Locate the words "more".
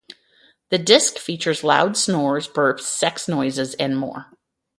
3.95-4.31